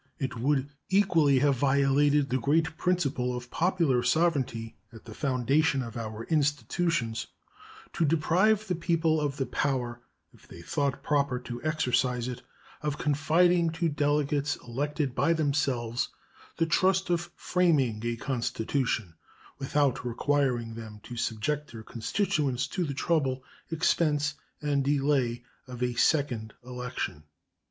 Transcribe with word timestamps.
It 0.17 0.35
would 0.39 0.67
equally 0.89 1.37
have 1.45 1.53
violated 1.57 2.27
the 2.31 2.39
great 2.39 2.75
principle 2.75 3.37
of 3.37 3.51
popular 3.51 4.01
sovereignty, 4.01 4.75
at 4.91 5.05
the 5.05 5.13
foundation 5.13 5.83
of 5.83 5.95
our 5.95 6.23
institutions, 6.23 7.27
to 7.93 8.03
deprive 8.05 8.65
the 8.67 8.73
people 8.73 9.21
of 9.21 9.37
the 9.37 9.45
power, 9.45 10.01
if 10.33 10.47
they 10.47 10.63
thought 10.63 11.03
proper 11.03 11.37
to 11.41 11.61
exercise 11.63 12.27
it, 12.27 12.41
of 12.81 12.97
confiding 12.97 13.69
to 13.73 13.89
delegates 13.89 14.55
elected 14.67 15.13
by 15.13 15.33
themselves 15.33 16.09
the 16.57 16.65
trust 16.65 17.11
of 17.11 17.29
framing 17.35 18.01
a 18.03 18.15
constitution 18.15 19.13
without 19.59 20.03
requiring 20.03 20.73
them 20.73 20.99
to 21.03 21.15
subject 21.15 21.71
their 21.71 21.83
constituents 21.83 22.65
to 22.65 22.83
the 22.85 22.95
trouble, 22.95 23.43
expense, 23.69 24.33
and 24.63 24.83
delay 24.83 25.43
of 25.67 25.83
a 25.83 25.93
second 25.93 26.55
election. 26.65 27.21